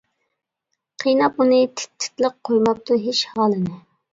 [1.03, 3.79] قىيناپ ئۇنى تىت-تىتلىق، قويماپتۇ ھېچ ھالىنى.